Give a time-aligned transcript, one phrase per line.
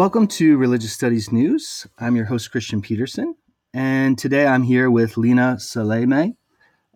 [0.00, 1.86] Welcome to Religious Studies News.
[1.98, 3.34] I'm your host, Christian Peterson,
[3.74, 6.36] and today I'm here with Lena Salaymeh,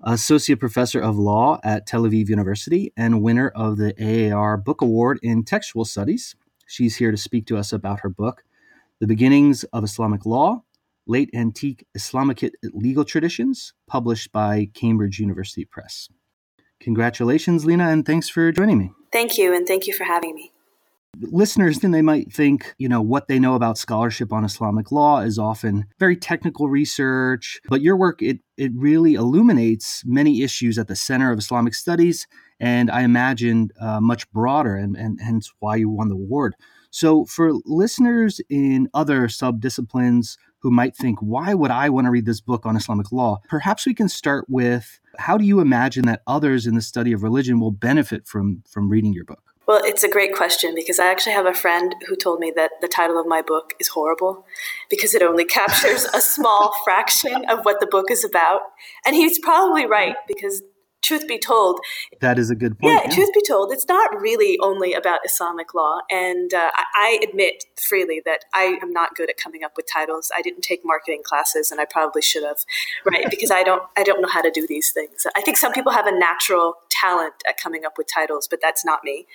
[0.05, 3.93] Associate Professor of Law at Tel Aviv University and winner of the
[4.33, 6.35] AAR Book Award in Textual Studies.
[6.67, 8.43] She's here to speak to us about her book,
[9.01, 10.63] The Beginnings of Islamic Law
[11.07, 12.43] Late Antique Islamic
[12.73, 16.09] Legal Traditions, published by Cambridge University Press.
[16.81, 18.93] Congratulations, Lina, and thanks for joining me.
[19.13, 20.54] Thank you, and thank you for having me
[21.21, 25.21] listeners then they might think you know what they know about scholarship on islamic law
[25.21, 30.89] is often very technical research but your work it it really illuminates many issues at
[30.89, 32.27] the center of islamic studies
[32.61, 36.55] and i imagine uh, much broader and, and hence why you won the award.
[36.91, 42.27] So for listeners in other subdisciplines who might think why would i want to read
[42.27, 43.41] this book on islamic law?
[43.49, 47.23] perhaps we can start with how do you imagine that others in the study of
[47.23, 51.07] religion will benefit from from reading your book well, it's a great question because I
[51.07, 54.45] actually have a friend who told me that the title of my book is horrible
[54.91, 58.61] because it only captures a small fraction of what the book is about.
[59.07, 60.63] And he's probably right because
[61.05, 61.81] truth be told,
[62.21, 62.93] that is a good point.
[62.93, 63.15] Yeah, yeah.
[63.15, 66.01] truth be told, it's not really only about Islamic law.
[66.11, 69.87] And uh, I, I, admit freely that I am not good at coming up with
[69.93, 70.33] titles.
[70.37, 72.59] I didn't take marketing classes, and I probably should have,
[73.05, 73.27] right?
[73.31, 75.27] because I don't, I don't know how to do these things.
[75.37, 78.85] I think some people have a natural talent at coming up with titles, but that's
[78.85, 79.27] not me.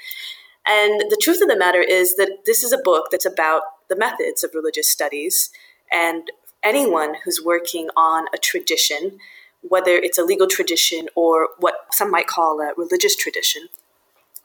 [0.66, 3.96] And the truth of the matter is that this is a book that's about the
[3.96, 5.50] methods of religious studies,
[5.92, 6.30] and
[6.64, 9.18] anyone who's working on a tradition
[9.62, 13.70] whether it's a legal tradition or what some might call a religious tradition,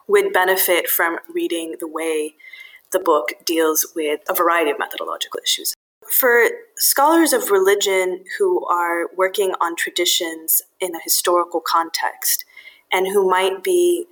[0.07, 2.35] would benefit from reading the way
[2.93, 5.75] the book deals with a variety of methodological issues.
[6.11, 12.45] For scholars of religion who are working on traditions in a historical context
[12.93, 14.07] and who might be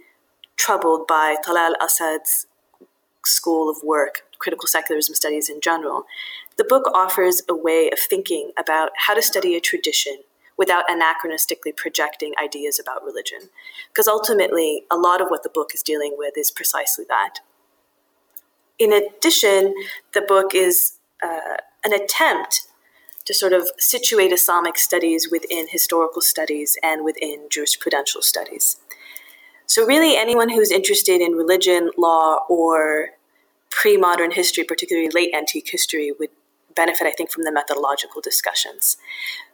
[0.57, 2.47] troubled by Talal Asad's
[3.25, 6.05] school of work, critical secularism studies in general,
[6.57, 10.17] the book offers a way of thinking about how to study a tradition
[10.57, 13.51] without anachronistically projecting ideas about religion.
[13.89, 17.37] Because ultimately, a lot of what the book is dealing with is precisely that.
[18.79, 19.75] In addition,
[20.13, 22.63] the book is uh, an attempt
[23.25, 28.77] to sort of situate Islamic studies within historical studies and within jurisprudential studies.
[29.67, 33.11] So, really, anyone who's interested in religion, law, or
[33.71, 36.31] pre modern history, particularly late antique history, would
[36.75, 38.97] benefit, I think, from the methodological discussions.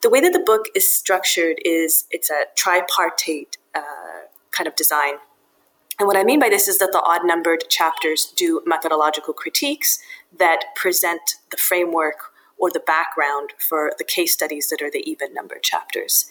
[0.03, 5.15] The way that the book is structured is it's a tripartite uh, kind of design.
[5.99, 9.99] And what I mean by this is that the odd numbered chapters do methodological critiques
[10.39, 15.35] that present the framework or the background for the case studies that are the even
[15.35, 16.31] numbered chapters.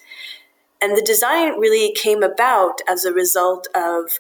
[0.82, 4.20] And the design really came about as a result of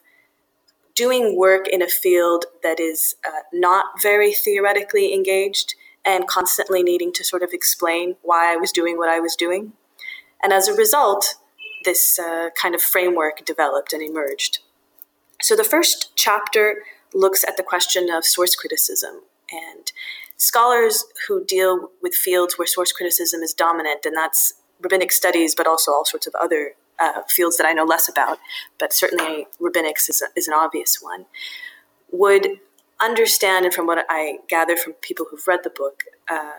[0.96, 5.76] doing work in a field that is uh, not very theoretically engaged
[6.08, 9.74] and constantly needing to sort of explain why I was doing what I was doing.
[10.42, 11.36] And as a result,
[11.84, 14.60] this uh, kind of framework developed and emerged.
[15.42, 19.92] So the first chapter looks at the question of source criticism and
[20.38, 25.68] scholars who deal with fields where source criticism is dominant, and that's rabbinic studies, but
[25.68, 28.40] also all sorts of other uh, fields that I know less about,
[28.80, 31.26] but certainly rabbinics is, a, is an obvious one,
[32.12, 32.60] would
[33.02, 36.52] understand and from what I gather from people who've read the book, uh,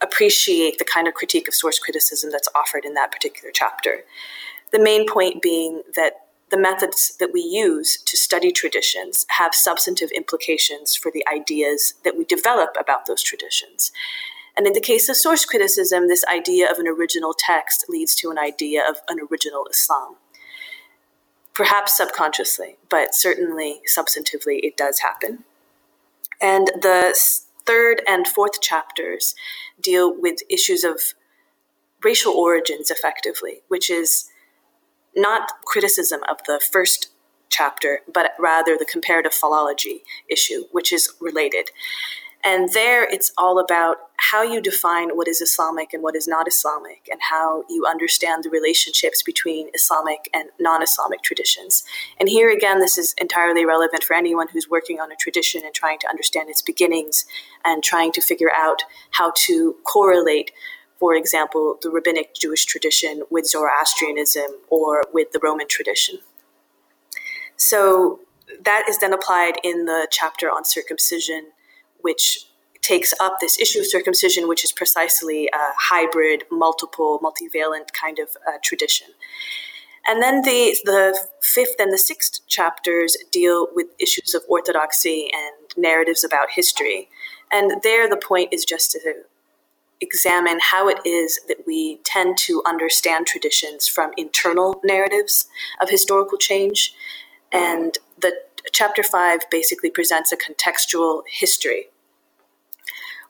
[0.00, 4.04] appreciate the kind of critique of source criticism that's offered in that particular chapter.
[4.72, 6.14] The main point being that
[6.50, 12.16] the methods that we use to study traditions have substantive implications for the ideas that
[12.16, 13.92] we develop about those traditions.
[14.56, 18.30] And in the case of source criticism, this idea of an original text leads to
[18.30, 20.16] an idea of an original Islam.
[21.54, 25.44] Perhaps subconsciously, but certainly substantively, it does happen.
[26.40, 27.18] And the
[27.66, 29.34] third and fourth chapters
[29.80, 31.14] deal with issues of
[32.02, 34.28] racial origins effectively, which is
[35.14, 37.08] not criticism of the first
[37.50, 41.70] chapter, but rather the comparative philology issue, which is related.
[42.42, 46.48] And there it's all about how you define what is Islamic and what is not
[46.48, 51.84] Islamic, and how you understand the relationships between Islamic and non Islamic traditions.
[52.18, 55.74] And here again, this is entirely relevant for anyone who's working on a tradition and
[55.74, 57.26] trying to understand its beginnings
[57.64, 58.82] and trying to figure out
[59.12, 60.50] how to correlate.
[60.98, 66.18] For example, the rabbinic Jewish tradition with Zoroastrianism or with the Roman tradition.
[67.56, 68.20] So
[68.64, 71.52] that is then applied in the chapter on circumcision
[72.02, 72.46] which
[72.82, 78.30] takes up this issue of circumcision, which is precisely a hybrid, multiple, multivalent kind of
[78.48, 79.08] uh, tradition.
[80.06, 85.74] And then the, the fifth and the sixth chapters deal with issues of orthodoxy and
[85.76, 87.08] narratives about history.
[87.52, 89.14] And there, the point is just to
[90.00, 95.46] examine how it is that we tend to understand traditions from internal narratives
[95.82, 96.94] of historical change.
[97.52, 97.98] And
[98.72, 101.86] chapter five basically presents a contextual history,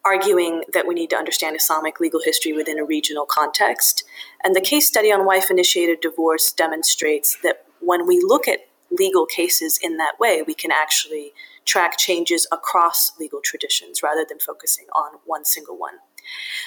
[0.05, 4.05] arguing that we need to understand Islamic legal history within a regional context.
[4.43, 8.61] And the case study on wife initiated divorce demonstrates that when we look at
[8.91, 11.33] legal cases in that way, we can actually
[11.65, 15.95] track changes across legal traditions rather than focusing on one single one.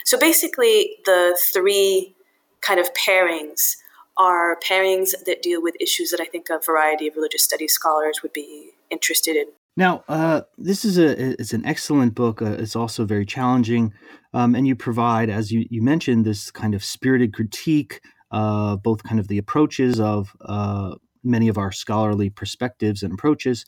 [0.05, 2.15] So basically, the three
[2.61, 3.75] kind of pairings
[4.17, 8.19] are pairings that deal with issues that I think a variety of religious studies scholars
[8.21, 9.45] would be interested in.
[9.75, 12.41] Now, uh, this is a it's an excellent book.
[12.41, 13.93] Uh, it's also very challenging,
[14.33, 17.99] um, and you provide, as you, you mentioned, this kind of spirited critique,
[18.29, 20.93] uh, both kind of the approaches of uh,
[21.23, 23.65] many of our scholarly perspectives and approaches,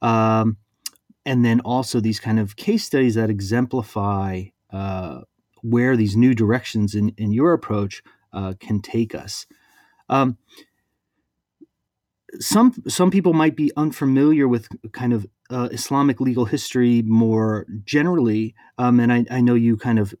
[0.00, 0.58] um,
[1.26, 5.22] and then also these kind of case studies that exemplify uh,
[5.62, 8.00] where these new directions in, in your approach
[8.32, 9.44] uh, can take us.
[10.08, 10.38] Um,
[12.40, 18.54] some some people might be unfamiliar with kind of uh, Islamic legal history more generally,
[18.76, 20.14] um, and I, I, know you kind of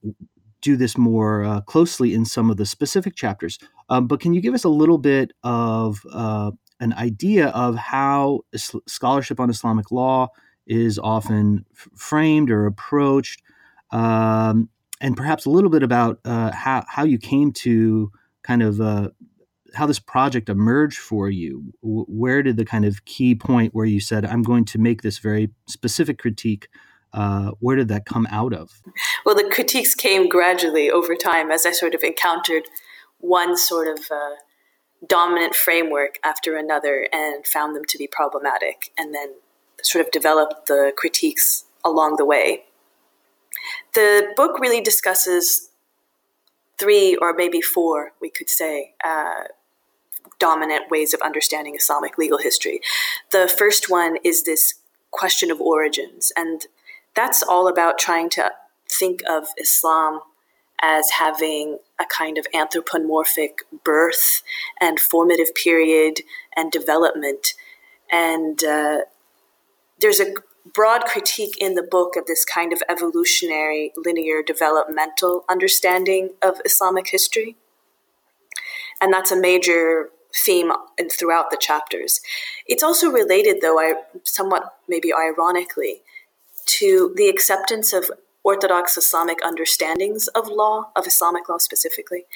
[0.62, 3.58] do this more uh, closely in some of the specific chapters.
[3.90, 8.40] Um, but can you give us a little bit of uh, an idea of how
[8.52, 10.28] is- scholarship on Islamic law
[10.66, 13.42] is often f- framed or approached,
[13.90, 14.68] um,
[15.00, 18.10] and perhaps a little bit about uh, how how you came to
[18.42, 19.10] kind of uh,
[19.78, 21.72] how this project emerged for you.
[21.82, 25.18] Where did the kind of key point where you said, "I'm going to make this
[25.18, 26.68] very specific critique"?
[27.12, 28.82] Uh, where did that come out of?
[29.24, 32.64] Well, the critiques came gradually over time as I sort of encountered
[33.18, 34.34] one sort of uh,
[35.06, 39.34] dominant framework after another and found them to be problematic, and then
[39.82, 42.64] sort of developed the critiques along the way.
[43.94, 45.70] The book really discusses
[46.78, 49.44] three or maybe four, we could say, uh,
[50.38, 52.80] dominant ways of understanding Islamic legal history.
[53.32, 54.74] The first one is this
[55.10, 56.66] question of origins, and
[57.14, 58.52] that's all about trying to
[58.90, 60.20] think of Islam
[60.80, 64.42] as having a kind of anthropomorphic birth
[64.80, 66.20] and formative period
[66.56, 67.54] and development.
[68.10, 68.98] And uh,
[70.00, 70.34] there's a
[70.72, 77.08] broad critique in the book of this kind of evolutionary, linear, developmental understanding of Islamic
[77.08, 77.56] history.
[79.00, 82.20] And that's a major theme in, throughout the chapters.
[82.66, 83.94] It's also related, though, I
[84.24, 86.02] somewhat maybe ironically,
[86.66, 88.10] to the acceptance of
[88.44, 92.26] Orthodox Islamic understandings of law, of Islamic law specifically,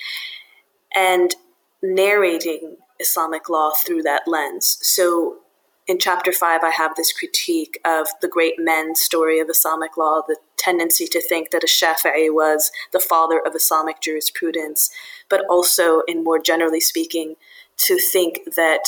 [0.94, 1.35] and
[1.83, 4.79] narrating Islamic law through that lens.
[4.83, 5.39] So
[5.87, 10.23] in chapter five, I have this critique of the great men story of Islamic law,
[10.27, 14.91] the tendency to think that al-Shafi'i was the father of Islamic jurisprudence,
[15.29, 17.35] but also, in more generally speaking,
[17.79, 18.85] to think that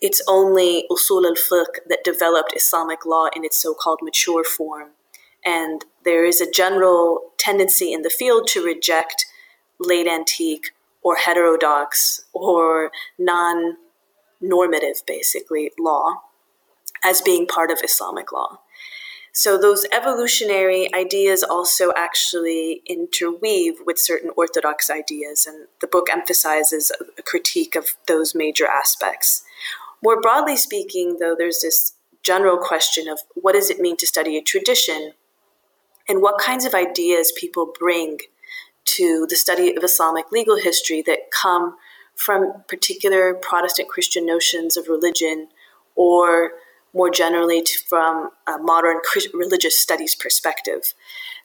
[0.00, 4.90] it's only usul al fiqh that developed Islamic law in its so called mature form.
[5.44, 9.26] And there is a general tendency in the field to reject
[9.78, 13.76] late antique or heterodox or non
[14.40, 16.22] normative, basically, law
[17.04, 18.58] as being part of Islamic law.
[19.36, 26.90] So those evolutionary ideas also actually interweave with certain orthodox ideas, and the book emphasizes
[27.18, 29.42] a critique of those major aspects.
[30.02, 34.38] More broadly speaking, though, there's this general question of what does it mean to study
[34.38, 35.12] a tradition
[36.08, 38.20] and what kinds of ideas people bring
[38.86, 41.76] to the study of Islamic legal history that come
[42.14, 45.48] from particular Protestant Christian notions of religion
[45.94, 46.52] or
[46.96, 48.98] more generally to, from a modern
[49.34, 50.94] religious studies perspective.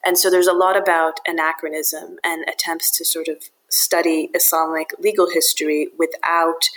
[0.03, 5.29] And so there's a lot about anachronism and attempts to sort of study Islamic legal
[5.29, 6.69] history without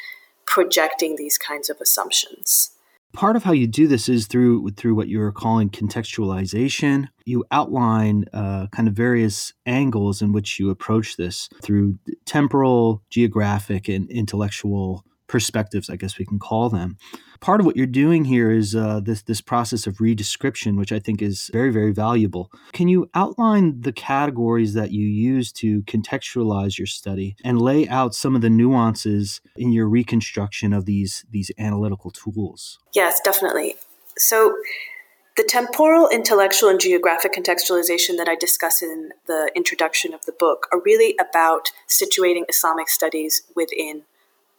[0.46, 2.74] projecting these kinds of assumptions
[3.14, 7.08] part of how you do this is through through what you're calling contextualization.
[7.24, 13.88] You outline uh, kind of various angles in which you approach this through temporal, geographic,
[13.88, 16.96] and intellectual perspectives, I guess we can call them.
[17.40, 20.98] Part of what you're doing here is uh, this this process of redescription, which I
[20.98, 22.50] think is very very valuable.
[22.72, 28.14] Can you outline the categories that you use to contextualize your study and lay out
[28.14, 32.78] some of the nuances in your reconstruction of these these analytical tools?
[32.94, 33.74] Yes, definitely.
[34.16, 34.56] So.
[35.36, 40.68] The temporal, intellectual, and geographic contextualization that I discuss in the introduction of the book
[40.70, 44.02] are really about situating Islamic studies within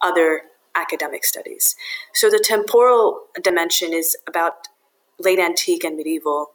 [0.02, 0.42] other
[0.76, 1.74] academic studies.
[2.14, 4.68] So the temporal dimension is about
[5.18, 6.52] late antique and medieval.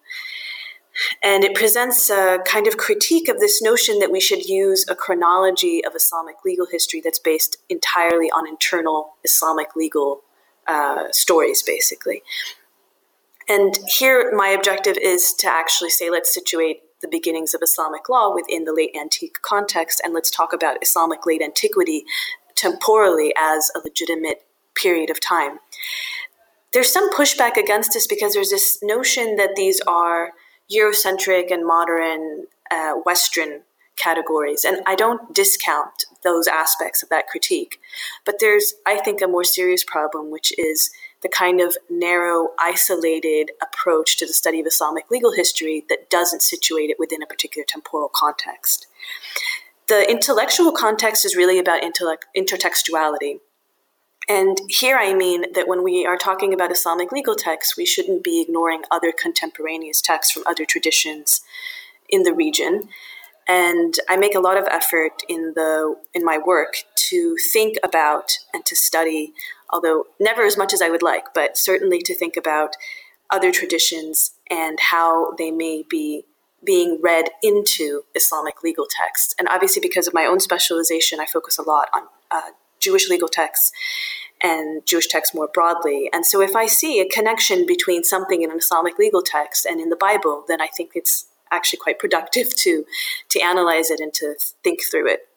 [1.23, 4.95] And it presents a kind of critique of this notion that we should use a
[4.95, 10.21] chronology of Islamic legal history that's based entirely on internal Islamic legal
[10.67, 12.23] uh, stories, basically.
[13.47, 18.33] And here, my objective is to actually say, let's situate the beginnings of Islamic law
[18.33, 22.05] within the late antique context, and let's talk about Islamic late antiquity
[22.61, 24.43] temporally as a legitimate
[24.75, 25.59] period of time.
[26.73, 30.31] There's some pushback against this because there's this notion that these are
[30.71, 33.61] Eurocentric and modern uh, Western
[33.97, 34.63] categories.
[34.63, 37.79] And I don't discount those aspects of that critique.
[38.25, 40.91] But there's, I think, a more serious problem, which is
[41.21, 46.41] the kind of narrow, isolated approach to the study of Islamic legal history that doesn't
[46.41, 48.87] situate it within a particular temporal context.
[49.91, 53.39] The intellectual context is really about intellect, intertextuality.
[54.29, 58.23] And here I mean that when we are talking about Islamic legal texts, we shouldn't
[58.23, 61.41] be ignoring other contemporaneous texts from other traditions
[62.07, 62.87] in the region.
[63.49, 68.31] And I make a lot of effort in the in my work to think about
[68.53, 69.33] and to study,
[69.71, 72.77] although never as much as I would like, but certainly to think about
[73.29, 76.23] other traditions and how they may be
[76.63, 79.33] being read into Islamic legal texts.
[79.39, 83.27] And obviously, because of my own specialization, I focus a lot on uh, Jewish legal
[83.27, 83.71] texts
[84.41, 86.09] and Jewish texts more broadly.
[86.11, 89.79] And so if I see a connection between something in an Islamic legal text and
[89.79, 92.85] in the Bible, then I think it's actually quite productive to,
[93.29, 95.27] to analyze it and to think through it.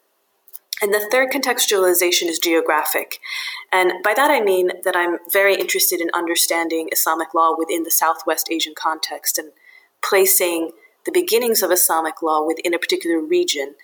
[0.83, 3.21] And the third contextualization is geographic.
[3.73, 7.93] And by that I mean that I'm very interested in understanding Islamic law within the
[7.93, 9.53] Southwest Asian context and
[10.03, 10.73] placing
[11.07, 13.75] the beginnings of Islamic law within a particular region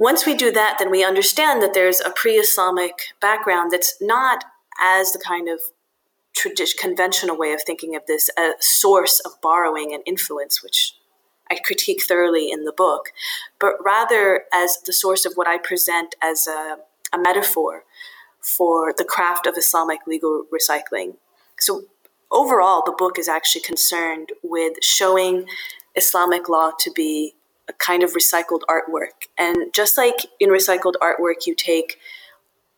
[0.00, 4.44] once we do that, then we understand that there's a pre Islamic background that's not
[4.82, 5.60] as the kind of
[6.34, 10.94] tradition, conventional way of thinking of this, a source of borrowing and influence, which
[11.50, 13.12] I critique thoroughly in the book,
[13.58, 16.78] but rather as the source of what I present as a,
[17.12, 17.84] a metaphor
[18.40, 21.16] for the craft of Islamic legal recycling.
[21.58, 21.82] So,
[22.30, 25.46] overall, the book is actually concerned with showing
[25.94, 27.34] Islamic law to be
[27.68, 29.28] a kind of recycled artwork.
[29.38, 31.98] And just like in recycled artwork, you take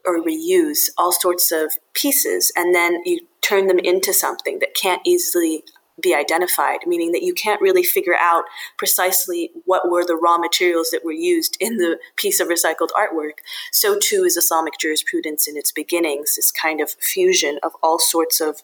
[0.04, 5.00] or reuse all sorts of pieces and then you turn them into something that can't
[5.04, 5.64] easily
[6.00, 8.44] be identified, meaning that you can't really figure out
[8.76, 13.38] precisely what were the raw materials that were used in the piece of recycled artwork.
[13.70, 18.40] So too is Islamic jurisprudence in its beginnings, this kind of fusion of all sorts
[18.40, 18.62] of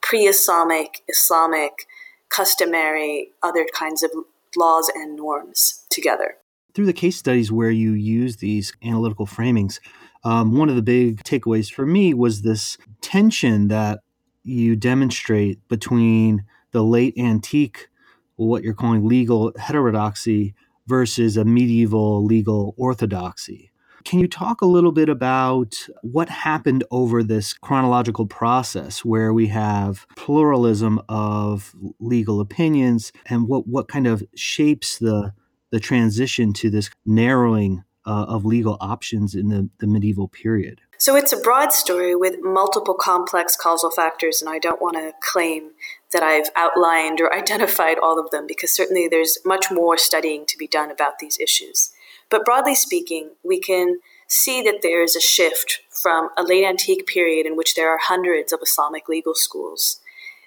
[0.00, 1.86] pre Islamic, Islamic,
[2.28, 4.10] customary, other kinds of
[4.56, 6.36] laws and norms together.
[6.74, 9.80] Through the case studies where you use these analytical framings,
[10.24, 14.00] um, one of the big takeaways for me was this tension that
[14.44, 17.88] you demonstrate between the late antique,
[18.36, 20.54] what you're calling legal heterodoxy,
[20.86, 23.70] versus a medieval legal orthodoxy.
[24.08, 29.48] Can you talk a little bit about what happened over this chronological process where we
[29.48, 35.34] have pluralism of legal opinions and what, what kind of shapes the,
[35.72, 40.80] the transition to this narrowing uh, of legal options in the, the medieval period?
[40.96, 45.12] So it's a broad story with multiple complex causal factors, and I don't want to
[45.20, 45.72] claim
[46.14, 50.56] that I've outlined or identified all of them because certainly there's much more studying to
[50.56, 51.90] be done about these issues.
[52.30, 57.06] But broadly speaking, we can see that there is a shift from a late antique
[57.06, 60.00] period in which there are hundreds of Islamic legal schools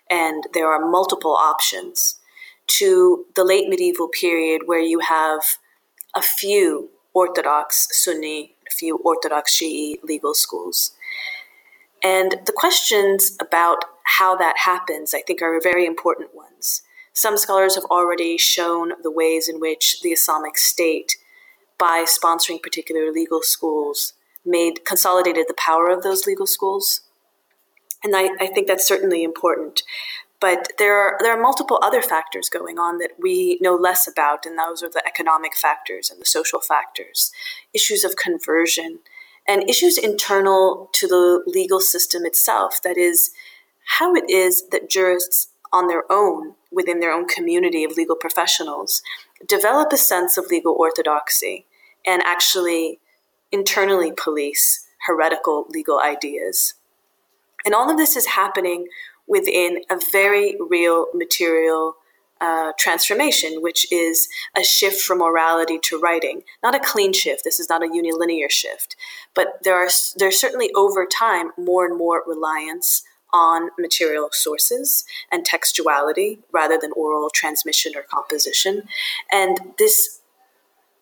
[0.10, 2.20] and there are multiple options
[2.68, 5.42] to the late medieval period where you have
[6.14, 10.92] a few Orthodox Sunni, a few Orthodox Shi'i legal schools.
[12.04, 13.86] And the questions about
[14.18, 16.82] how that happens, I think, are very important ones.
[17.14, 21.18] Some scholars have already shown the ways in which the Islamic State
[21.82, 24.14] by sponsoring particular legal schools
[24.46, 27.02] made consolidated the power of those legal schools.
[28.04, 29.82] And I, I think that's certainly important.
[30.40, 34.46] But there are there are multiple other factors going on that we know less about,
[34.46, 37.32] and those are the economic factors and the social factors,
[37.74, 39.00] issues of conversion,
[39.48, 42.80] and issues internal to the legal system itself.
[42.84, 43.32] That is,
[44.00, 49.04] how it is that jurists on their own, within their own community of legal professionals,
[49.48, 51.66] develop a sense of legal orthodoxy
[52.06, 53.00] and actually
[53.52, 56.76] internally police heretical legal ideas.
[57.66, 58.88] And all of this is happening
[59.28, 61.96] within a very real material
[62.40, 64.28] uh, transformation, which is
[64.58, 66.42] a shift from orality to writing.
[66.64, 67.44] Not a clean shift.
[67.44, 68.96] This is not a unilinear shift,
[69.36, 73.04] but there are there's certainly over time more and more reliance
[73.34, 78.84] on material sources and textuality rather than oral transmission or composition.
[79.32, 80.21] And this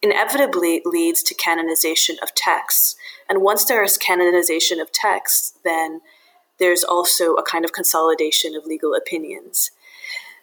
[0.02, 2.96] inevitably leads to canonization of texts.
[3.30, 6.02] And once there is canonization of texts, then
[6.58, 9.72] there's also a kind of consolidation of legal opinions.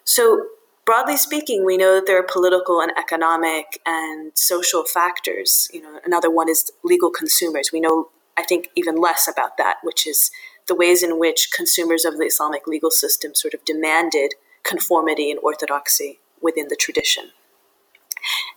[0.03, 0.47] So,
[0.85, 5.69] broadly speaking, we know that there are political and economic and social factors.
[5.73, 7.71] You know, another one is legal consumers.
[7.71, 10.31] We know, I think, even less about that, which is
[10.67, 15.39] the ways in which consumers of the Islamic legal system sort of demanded conformity and
[15.41, 17.31] orthodoxy within the tradition.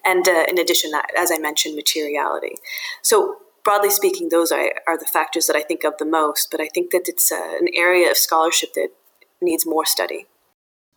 [0.05, 2.57] And uh, in addition, as I mentioned, materiality.
[3.03, 6.61] So, broadly speaking, those are, are the factors that I think of the most, but
[6.61, 8.89] I think that it's uh, an area of scholarship that
[9.43, 10.27] needs more study.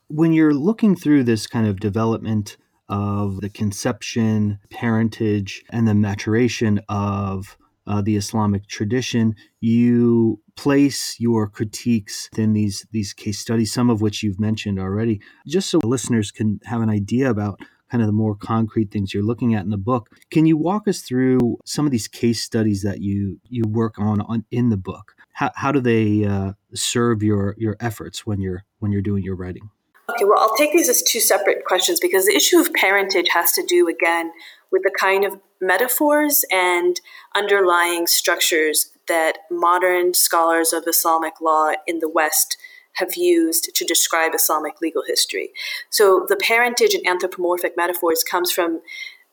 [0.07, 2.57] When you're looking through this kind of development
[2.89, 11.49] of the conception, parentage, and the maturation of uh, the Islamic tradition, you place your
[11.49, 16.31] critiques in these these case studies, some of which you've mentioned already, just so listeners
[16.31, 17.59] can have an idea about
[17.93, 20.09] kind of the more concrete things you're looking at in the book.
[20.31, 24.19] Can you walk us through some of these case studies that you you work on,
[24.21, 25.13] on in the book?
[25.33, 29.35] How, how do they uh, serve your your efforts when you're when you're doing your
[29.35, 29.69] writing?
[30.09, 33.51] Okay, well, I'll take these as two separate questions because the issue of parentage has
[33.51, 34.31] to do again
[34.71, 36.99] with the kind of metaphors and
[37.35, 42.57] underlying structures that modern scholars of Islamic law in the West
[42.93, 45.51] have used to describe Islamic legal history.
[45.89, 48.81] So the parentage and anthropomorphic metaphors comes from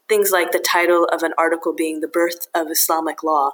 [0.08, 3.52] things like the title of an article being the birth of Islamic law,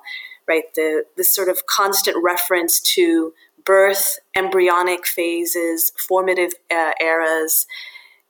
[0.48, 0.64] right?
[0.74, 3.34] The this sort of constant reference to
[3.64, 7.66] birth, embryonic phases, formative uh, eras,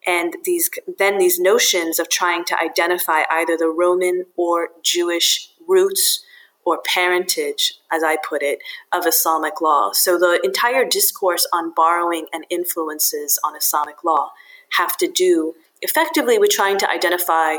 [0.07, 6.25] and these then these notions of trying to identify either the Roman or Jewish roots
[6.67, 8.59] or parentage, as I put it,
[8.93, 9.93] of Islamic law.
[9.93, 14.33] So the entire discourse on borrowing and influences on Islamic law
[14.73, 17.57] have to do effectively with trying to identify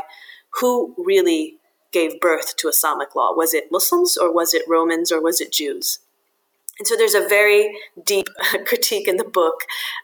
[0.60, 1.56] who really
[1.90, 3.32] gave birth to Islamic law.
[3.34, 6.00] Was it Muslims or was it Romans or was it Jews?
[6.78, 8.28] And so there's a very deep
[8.66, 9.62] critique in the book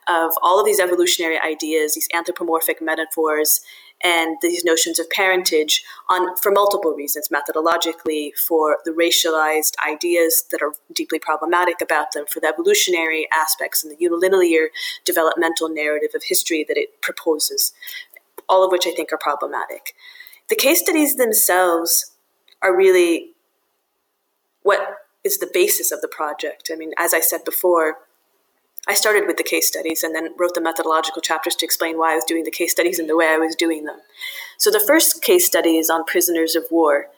[0.09, 3.61] of all of these evolutionary ideas, these anthropomorphic metaphors,
[4.03, 10.63] and these notions of parentage on for multiple reasons methodologically for the racialized ideas that
[10.63, 14.67] are deeply problematic about them for the evolutionary aspects and the unilinear
[15.05, 17.73] developmental narrative of history that it proposes
[18.49, 19.95] all of which i think are problematic.
[20.49, 22.13] The case studies themselves
[22.61, 23.31] are really
[24.63, 26.71] what is the basis of the project.
[26.73, 27.99] I mean as i said before
[28.87, 32.13] I started with the case studies and then wrote the methodological chapters to explain why
[32.13, 33.99] I was doing the case studies and the way I was doing them.
[34.59, 37.09] So the first case study is on prisoners of war.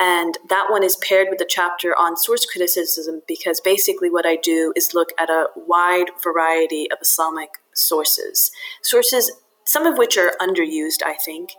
[0.00, 4.36] And that one is paired with the chapter on source criticism because basically what I
[4.36, 8.52] do is look at a wide variety of Islamic sources.
[8.80, 9.32] Sources,
[9.64, 11.50] some of which are underused, I think,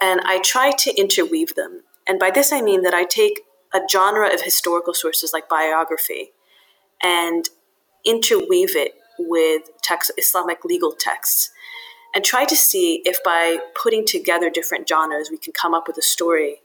[0.00, 1.82] and I try to interweave them.
[2.06, 3.40] And by this I mean that I take
[3.74, 6.32] a genre of historical sources like biography
[7.02, 7.48] and
[8.04, 11.50] interweave it with text, Islamic legal texts
[12.14, 15.96] and try to see if by putting together different genres we can come up with
[15.96, 16.60] a story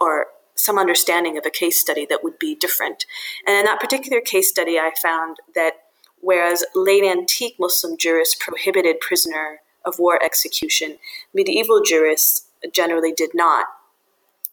[0.00, 3.06] or some understanding of a case study that would be different.
[3.46, 5.74] And in that particular case study, I found that
[6.20, 10.98] whereas late antique Muslim jurists prohibited prisoner of war execution,
[11.32, 13.66] medieval jurists generally did not.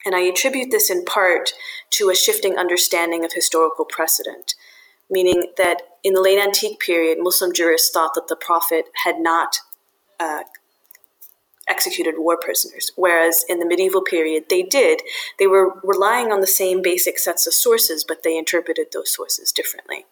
[0.06, 1.54] And I attribute this in part
[1.92, 4.54] to a shifting understanding of historical precedent
[5.10, 9.58] meaning that in the late antique period, Muslim jurists thought that the Prophet had not
[10.20, 10.44] uh,
[11.68, 15.02] executed war prisoners, whereas in the medieval period they did.
[15.40, 19.52] They were relying on the same basic sets of sources, but they interpreted those sources
[19.52, 20.06] differently.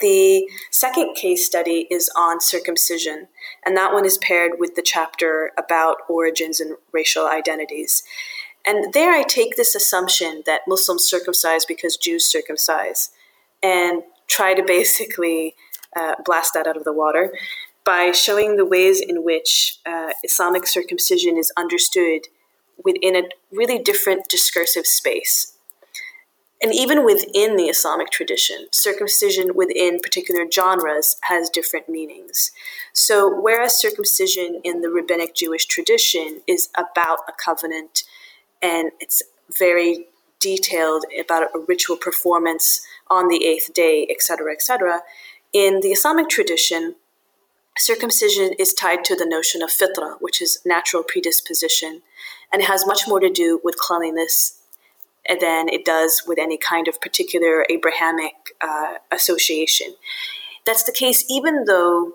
[0.00, 3.28] The second case study is on circumcision,
[3.64, 8.02] and that one is paired with the chapter about origins and racial identities.
[8.66, 13.10] And there I take this assumption that Muslims circumcise because Jews circumcise
[13.62, 15.54] and try to basically
[15.96, 17.32] uh, blast that out of the water
[17.84, 22.28] by showing the ways in which uh, Islamic circumcision is understood
[22.84, 25.56] within a really different discursive space.
[26.62, 32.52] And even within the Islamic tradition, circumcision within particular genres has different meanings.
[32.92, 38.04] So, whereas circumcision in the rabbinic Jewish tradition is about a covenant
[38.60, 39.22] and it's
[39.58, 40.06] very
[40.38, 45.00] detailed about a ritual performance on the eighth day, etc., etc.
[45.52, 46.94] In the Islamic tradition,
[47.76, 52.02] circumcision is tied to the notion of fitra, which is natural predisposition,
[52.52, 54.60] and it has much more to do with cleanliness
[55.28, 59.94] than it does with any kind of particular Abrahamic uh, association.
[60.64, 62.12] That's the case even though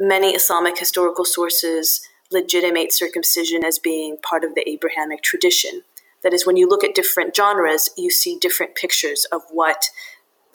[0.00, 5.82] many Islamic historical sources legitimate circumcision as being part of the Abrahamic tradition.
[6.22, 9.90] That is, when you look at different genres, you see different pictures of what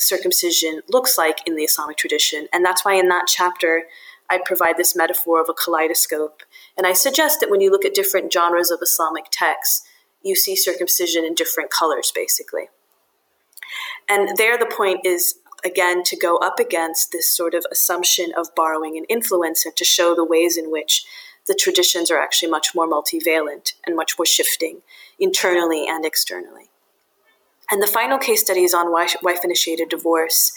[0.04, 2.48] circumcision looks like in the Islamic tradition.
[2.54, 3.84] And that's why in that chapter,
[4.30, 6.44] I provide this metaphor of a kaleidoscope.
[6.78, 9.86] And I suggest that when you look at different genres of Islamic texts,
[10.24, 12.70] you see circumcision in different colors, basically.
[14.10, 15.36] And there, the point is
[15.66, 19.86] again to go up against this sort of assumption of borrowing and influence and to
[19.86, 21.06] show the ways in which
[21.48, 24.82] the traditions are actually much more multivalent and much more shifting
[25.20, 26.70] internally and externally.
[27.72, 30.52] And the final case study is on wife initiated divorce.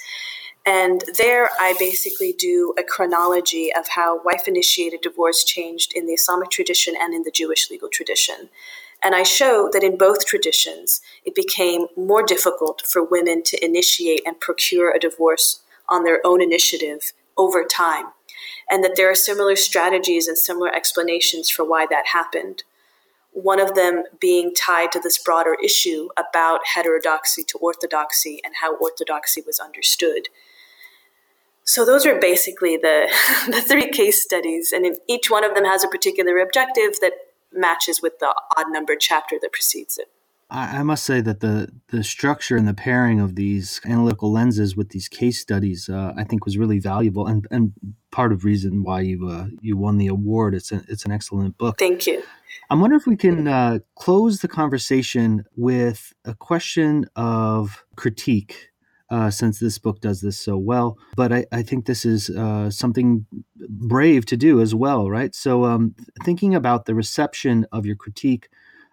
[0.65, 6.15] And there I basically do a chronology of how wife initiated divorce changed in the
[6.15, 8.51] Islamic tradition and in the Jewish legal tradition.
[9.03, 14.23] And I show that in both traditions, it became more difficult for women to initiate
[14.27, 18.07] and procure a divorce on their own initiative over time,
[18.69, 22.65] and that there are similar strategies and similar explanations for why that happened.
[23.37, 28.77] One of them being tied to this broader issue about heterodoxy to orthodoxy and how
[28.77, 30.31] orthodoxy was understood.
[31.63, 33.13] So those are basically the,
[33.47, 37.13] the three case studies, and each one of them has a particular objective that
[37.53, 40.11] matches with the odd numbered chapter that precedes it.
[40.49, 44.91] I must say that the the structure and the pairing of these analytical lenses with
[44.91, 47.73] these case studies, uh, I think, was really valuable and, and
[48.13, 50.55] part of reason why you uh, you won the award.
[50.55, 51.81] It's a, it's an excellent book.
[51.81, 52.23] Thank you.
[52.69, 58.71] I'm wondering if we can uh, close the conversation with a question of critique
[59.09, 60.99] uh, since this book does this so well.
[61.15, 63.25] But I, I think this is uh, something
[63.69, 65.33] brave to do as well, right?
[65.33, 68.49] So, um, thinking about the reception of your critique,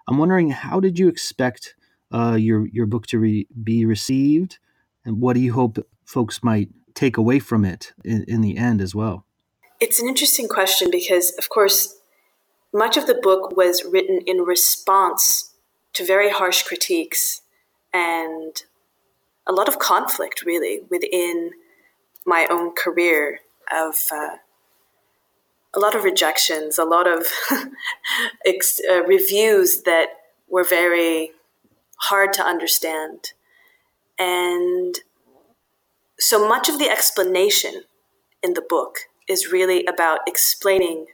[0.08, 1.76] I'm wondering how did you expect
[2.12, 4.60] uh, your your book to re- be received,
[5.04, 8.82] and what do you hope folks might take away from it in, in the end
[8.82, 9.26] as well?
[9.80, 11.98] It's an interesting question because, of course,
[12.74, 15.54] much of the book was written in response
[15.94, 17.42] to very harsh critiques
[17.94, 18.64] and
[19.46, 21.52] a lot of conflict, really, within
[22.26, 23.40] my own career
[23.72, 24.38] of uh,
[25.74, 27.28] a lot of rejections, a lot of
[28.46, 30.08] ex- uh, reviews that
[30.50, 31.32] were very
[31.98, 33.34] hard to understand.
[34.18, 34.96] And
[36.20, 37.84] so much of the explanation
[38.42, 41.08] in the book is really about explaining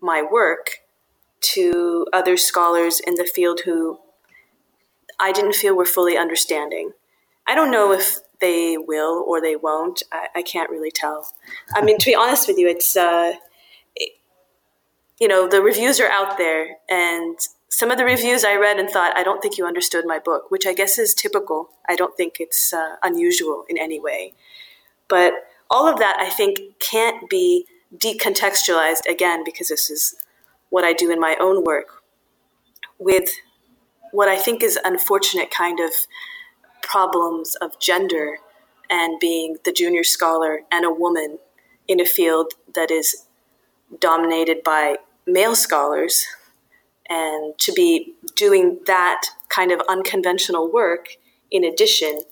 [0.00, 0.81] my work
[1.42, 3.98] to other scholars in the field who
[5.20, 6.92] I didn't feel were fully understanding.
[7.46, 10.02] I don't know if they will or they won't.
[10.12, 11.32] I, I can't really tell.
[11.74, 13.34] I mean, to be honest with you, it's uh,
[13.96, 14.12] it,
[15.18, 18.90] you know the reviews are out there, and some of the reviews I read and
[18.90, 21.70] thought, I don't think you understood my book, which I guess is typical.
[21.88, 24.34] I don't think it's uh, unusual in any way,
[25.08, 25.32] but
[25.70, 30.14] all of that I think can't be decontextualized again because this is
[30.72, 32.02] what I do in my own work
[32.98, 33.28] with
[34.10, 35.90] what I think is unfortunate kind of
[36.80, 38.38] problems of gender
[38.88, 41.38] and being the junior scholar and a woman
[41.86, 43.26] in a field that is
[44.00, 46.24] dominated by male scholars
[47.06, 51.08] and to be doing that kind of unconventional work
[51.50, 52.22] in addition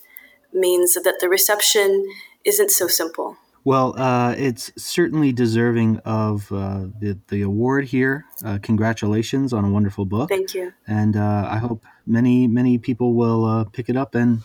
[0.51, 2.09] means that the reception
[2.47, 3.37] isn't so simple.
[3.71, 8.25] Well, uh, it's certainly deserving of uh, the, the award here.
[8.45, 10.29] Uh, congratulations on a wonderful book.
[10.29, 10.73] Thank you.
[10.89, 14.43] And uh, I hope many, many people will uh, pick it up and,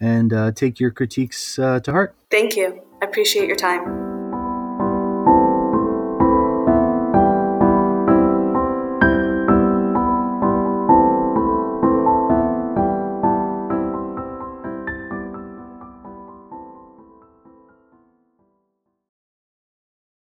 [0.00, 2.16] and uh, take your critiques to heart.
[2.28, 2.82] Thank you.
[3.00, 4.19] I appreciate your time.